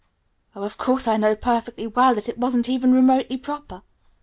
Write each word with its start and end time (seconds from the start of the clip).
"Oh, 0.55 0.63
of 0.63 0.79
course 0.79 1.07
I 1.07 1.15
know 1.17 1.35
perfectly 1.35 1.85
well 1.85 2.15
that 2.15 2.27
it 2.27 2.39
wasn't 2.39 2.67
even 2.67 2.91
remotely 2.91 3.37
proper! 3.37 3.83